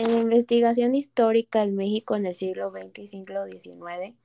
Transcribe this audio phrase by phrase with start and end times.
[0.00, 4.16] En la investigación histórica del México en el siglo XX y siglo XIX,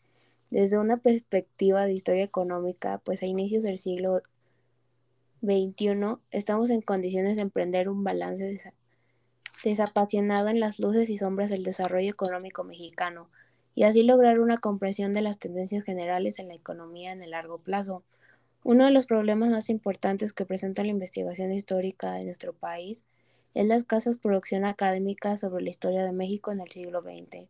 [0.49, 4.21] desde una perspectiva de historia económica, pues a inicios del siglo
[5.41, 8.71] XXI estamos en condiciones de emprender un balance
[9.65, 13.27] desapasionado en las luces y sombras del desarrollo económico mexicano
[13.75, 17.57] y así lograr una comprensión de las tendencias generales en la economía en el largo
[17.57, 18.01] plazo.
[18.63, 23.03] Uno de los problemas más importantes que presenta la investigación histórica de nuestro país
[23.55, 27.47] es la escasa producción académica sobre la historia de México en el siglo XX,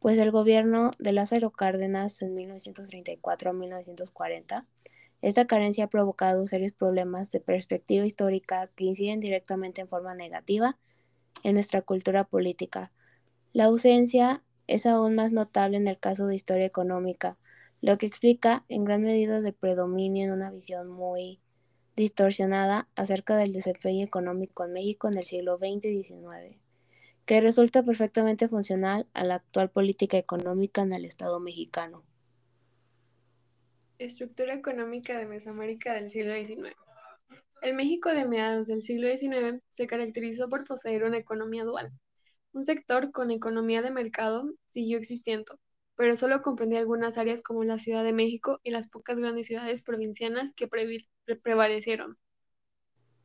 [0.00, 4.66] pues el gobierno de Lázaro Cárdenas en 1934 a 1940,
[5.22, 10.78] esta carencia ha provocado serios problemas de perspectiva histórica que inciden directamente en forma negativa
[11.42, 12.92] en nuestra cultura política.
[13.52, 17.38] La ausencia es aún más notable en el caso de historia económica,
[17.80, 21.40] lo que explica en gran medida el predominio en una visión muy
[21.96, 26.58] distorsionada acerca del desempeño económico en México en el siglo XX y XIX,
[27.24, 32.04] que resulta perfectamente funcional a la actual política económica en el Estado mexicano.
[33.98, 36.76] Estructura económica de Mesoamérica del siglo XIX.
[37.62, 41.90] El México de mediados del siglo XIX se caracterizó por poseer una economía dual.
[42.52, 45.58] Un sector con economía de mercado siguió existiendo,
[45.96, 49.82] pero solo comprendía algunas áreas como la Ciudad de México y las pocas grandes ciudades
[49.82, 50.68] provincianas que
[51.42, 52.18] prevalecieron.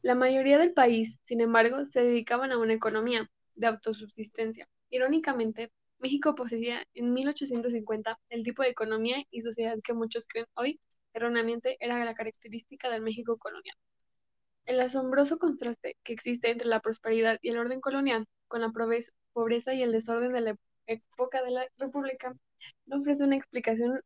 [0.02, 4.68] La mayoría del país, sin embargo, se dedicaban a una economía de autosubsistencia.
[4.90, 10.80] Irónicamente, México poseía en 1850 el tipo de economía y sociedad que muchos creen hoy
[11.14, 13.76] erróneamente era la característica del México colonial.
[14.66, 18.72] El asombroso contraste que existe entre la prosperidad y el orden colonial, con la
[19.34, 20.56] pobreza y el desorden de la
[20.88, 22.34] época de la República,
[22.86, 24.00] no ofrece una explicación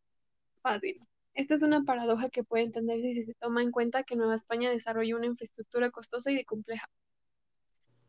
[0.62, 1.02] fácil.
[1.34, 4.70] Esta es una paradoja que puede entenderse si se toma en cuenta que Nueva España
[4.70, 6.90] desarrolló una infraestructura costosa y compleja,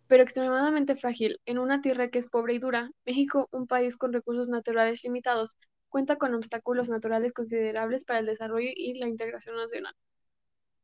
[0.06, 1.40] pero extremadamente frágil.
[1.44, 5.56] En una tierra que es pobre y dura, México, un país con recursos naturales limitados,
[5.88, 9.94] cuenta con obstáculos naturales considerables para el desarrollo y la integración nacional.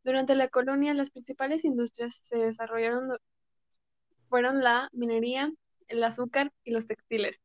[0.05, 3.17] Durante la colonia, las principales industrias se desarrollaron
[4.29, 5.53] fueron la minería,
[5.89, 7.41] el azúcar y los textiles,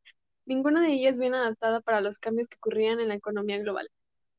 [0.47, 3.89] ninguna de ellas bien adaptada para los cambios que ocurrían en la economía global.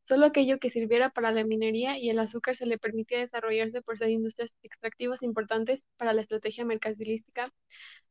[0.04, 3.98] Solo aquello que sirviera para la minería y el azúcar se le permitía desarrollarse por
[3.98, 7.52] ser industrias extractivas importantes para la estrategia mercantilística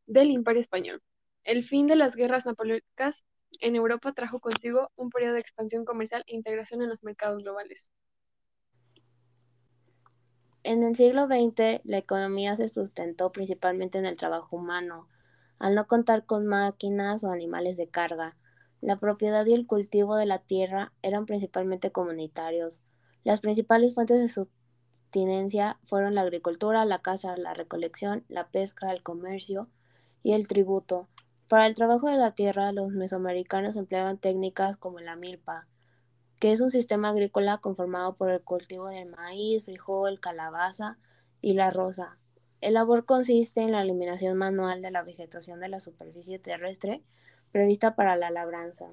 [0.06, 1.02] del Imperio Español.
[1.44, 3.24] El fin de las guerras napoleónicas
[3.62, 7.90] en Europa trajo consigo un periodo de expansión comercial e integración en los mercados globales.
[10.62, 15.08] En el siglo XX, la economía se sustentó principalmente en el trabajo humano,
[15.60, 18.36] al no contar con máquinas o animales de carga.
[18.82, 22.82] La propiedad y el cultivo de la tierra eran principalmente comunitarios.
[23.24, 29.04] Las principales fuentes de subsistencia fueron la agricultura, la caza, la recolección, la pesca, el
[29.04, 29.70] comercio
[30.24, 31.08] y el tributo.
[31.50, 35.68] Para el trabajo de la tierra, los mesoamericanos empleaban técnicas como la milpa,
[36.40, 41.00] que es un sistema agrícola conformado por el cultivo del maíz, frijol, calabaza
[41.42, 42.20] y la rosa,
[42.62, 47.04] el labor consiste en la eliminación manual de la vegetación de la superficie terrestre
[47.52, 48.88] prevista para la labranza.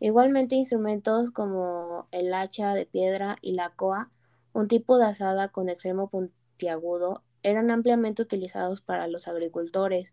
[0.00, 4.10] Igualmente instrumentos como el hacha de piedra y la coa,
[4.52, 10.12] un tipo de asada con extremo puntiagudo, eran ampliamente utilizados para los agricultores.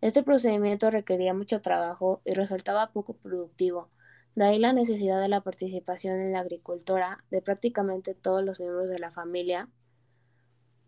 [0.00, 3.90] Este procedimiento requería mucho trabajo y resultaba poco productivo.
[4.34, 8.88] De ahí la necesidad de la participación en la agricultura de prácticamente todos los miembros
[8.88, 9.68] de la familia.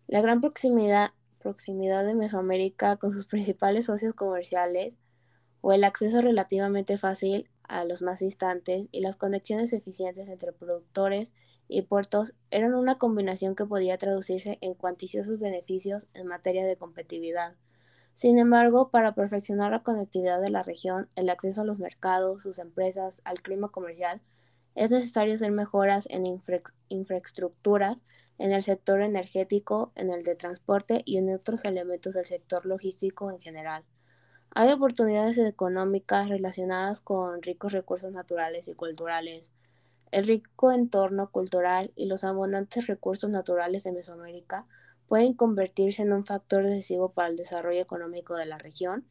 [0.07, 1.11] La gran proximidad
[1.43, 4.97] proximidad de Mesoamérica con sus principales socios comerciales
[5.61, 11.33] o el acceso relativamente fácil a los más distantes y las conexiones eficientes entre productores
[11.67, 17.55] y puertos eran una combinación que podía traducirse en cuantiosos beneficios en materia de competitividad.
[18.15, 22.59] Sin embargo, para perfeccionar la conectividad de la región, el acceso a los mercados, sus
[22.59, 24.21] empresas, al clima comercial,
[24.75, 26.25] es necesario hacer mejoras en
[26.89, 27.97] infraestructuras
[28.37, 33.31] en el sector energético, en el de transporte y en otros elementos del sector logístico
[33.31, 33.83] en general.
[34.55, 39.51] Hay oportunidades económicas relacionadas con ricos recursos naturales y culturales.
[40.11, 44.65] El rico entorno cultural y los abundantes recursos naturales de Mesoamérica
[45.07, 49.07] pueden convertirse en un factor decisivo para el desarrollo económico de la región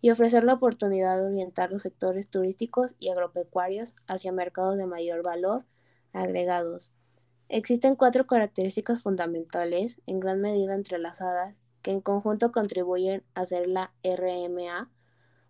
[0.00, 5.22] y ofrecer la oportunidad de orientar los sectores turísticos y agropecuarios hacia mercados de mayor
[5.22, 5.64] valor
[6.12, 6.92] agregados,
[7.48, 13.94] Existen cuatro características fundamentales, en gran medida entrelazadas, que en conjunto contribuyen a hacer la
[14.02, 14.90] RMA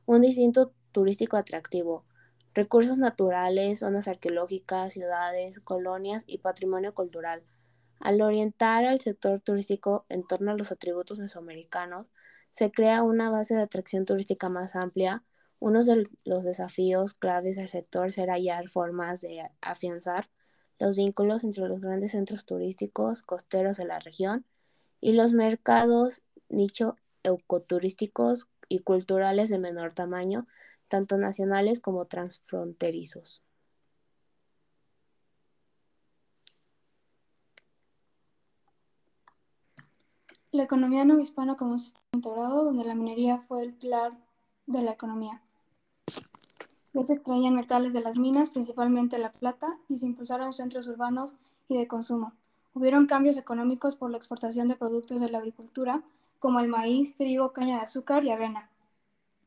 [0.05, 2.05] un distinto turístico atractivo.
[2.53, 7.43] Recursos naturales, zonas arqueológicas, ciudades, colonias y patrimonio cultural.
[7.99, 12.09] Al orientar al sector turístico en torno a los atributos mesoamericanos,
[12.51, 15.25] se crea una base de atracción turística más amplia.
[15.61, 20.29] Uno de los desafíos claves del sector será hallar formas de afianzar
[20.79, 24.45] los vínculos entre los grandes centros turísticos costeros de la región
[25.01, 30.47] y los mercados nicho ecoturísticos y culturales de menor tamaño,
[30.89, 33.43] tanto nacionales como transfronterizos.
[40.53, 44.13] La economía no hispana como sistema integrado, donde la minería fue el pilar
[44.67, 45.43] de la economía.
[46.95, 51.37] Ya se extraían metales de las minas, principalmente la plata, y se impulsaron centros urbanos
[51.69, 52.33] y de consumo.
[52.75, 56.03] Hubieron cambios económicos por la exportación de productos de la agricultura,
[56.39, 58.69] como el maíz, trigo, caña de azúcar y avena.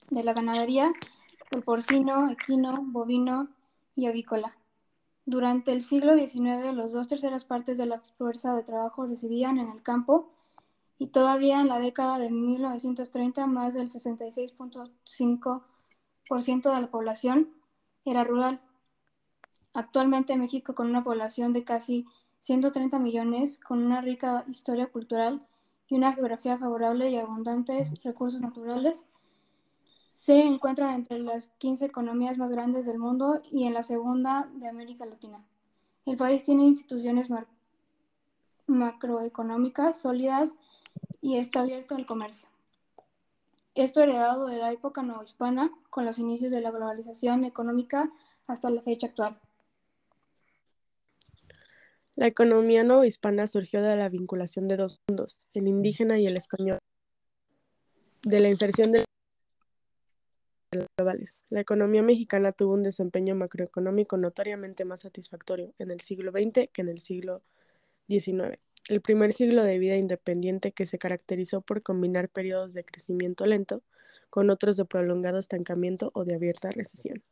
[0.10, 0.92] De la ganadería,
[1.52, 3.48] el porcino, equino, bovino
[3.96, 4.56] y avícola.
[5.26, 9.70] Durante el siglo XIX, los dos terceras partes de la fuerza de trabajo residían en
[9.70, 10.30] el campo
[10.98, 15.62] y todavía en la década de 1930 más del 66.5%
[16.30, 17.50] de la población
[18.06, 18.62] era rural.
[19.74, 22.06] Actualmente México, con una población de casi
[22.42, 25.40] 130 millones, con una rica historia cultural
[25.88, 29.08] y una geografía favorable y abundantes recursos naturales,
[30.12, 34.68] se encuentra entre las 15 economías más grandes del mundo y en la segunda de
[34.68, 35.44] América Latina.
[36.06, 37.30] El país tiene instituciones
[38.68, 40.58] macroeconómicas sólidas
[41.22, 42.50] y está abierto al comercio.
[43.80, 48.12] Esto heredado de la época novohispana con los inicios de la globalización económica
[48.46, 49.40] hasta la fecha actual.
[52.18, 56.80] La economía novohispana surgió de la vinculación de dos mundos, el indígena y el español,
[58.24, 59.06] de la inserción de
[60.98, 61.42] globales.
[61.48, 66.82] La economía mexicana tuvo un desempeño macroeconómico notoriamente más satisfactorio en el siglo XX que
[66.82, 67.44] en el siglo
[68.10, 68.60] XIX.
[68.90, 73.84] El primer siglo de vida independiente que se caracterizó por combinar periodos de crecimiento lento
[74.32, 77.24] con otros de prolongado estancamiento o de abierta recesión.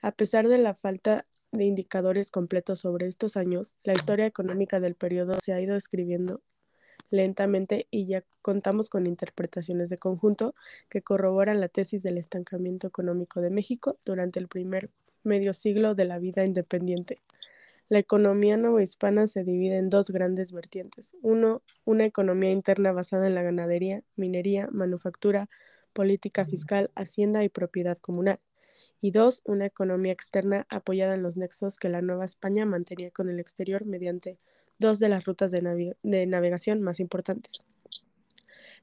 [0.00, 4.94] A pesar de la falta de indicadores completos sobre estos años, la historia económica del
[4.94, 6.40] periodo se ha ido escribiendo
[7.10, 10.54] lentamente y ya contamos con interpretaciones de conjunto
[10.88, 14.90] que corroboran la tesis del estancamiento económico de México durante el primer
[15.24, 17.18] medio siglo de la vida independiente.
[17.88, 21.16] La economía novohispana se divide en dos grandes vertientes.
[21.22, 25.48] Uno, una economía interna basada en la ganadería, minería, manufactura,
[25.92, 28.40] política fiscal, hacienda y propiedad comunal.
[29.00, 33.30] Y dos, una economía externa apoyada en los nexos que la Nueva España mantenía con
[33.30, 34.38] el exterior mediante
[34.78, 35.96] dos de las rutas de,
[36.26, 37.64] navegación más importantes.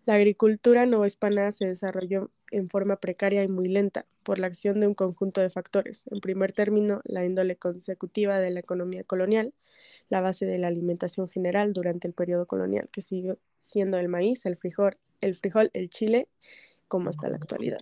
[0.05, 4.87] La agricultura novohispana se desarrolló en forma precaria y muy lenta por la acción de
[4.87, 6.05] un conjunto de factores.
[6.11, 9.53] En primer término, la índole consecutiva de la economía colonial,
[10.09, 14.45] la base de la alimentación general durante el periodo colonial, que sigue siendo el maíz,
[14.45, 16.27] el frijol, el, frijol, el chile,
[16.87, 17.79] como hasta la actualidad.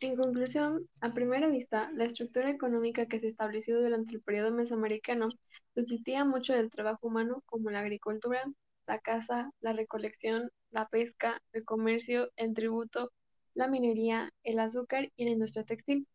[0.00, 5.30] En conclusión, a primera vista, la estructura económica que se estableció durante el periodo mesoamericano
[5.74, 8.42] Subsistía mucho del trabajo humano como la agricultura,
[8.90, 13.12] la caza, la recolección, la pesca, el comercio, el tributo,
[13.54, 16.08] la minería, el azúcar y la industria textil,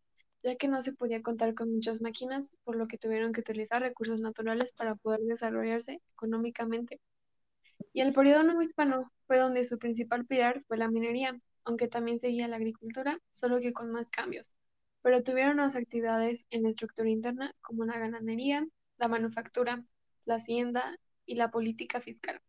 [0.44, 3.82] ya que no se podía contar con muchas máquinas, por lo que tuvieron que utilizar
[3.82, 7.00] recursos naturales para poder desarrollarse económicamente.
[7.94, 12.20] Y el periodo nuevo hispano fue donde su principal pilar fue la minería, aunque también
[12.20, 14.52] seguía la agricultura, solo que con más cambios.
[15.02, 18.68] Pero tuvieron más actividades en la estructura interna como la ganadería,
[18.98, 19.82] la manufactura,
[20.26, 22.42] la hacienda y la política fiscal,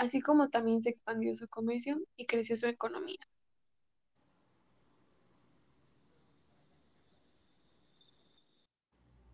[0.00, 3.18] así como también se expandió su comercio y creció su economía.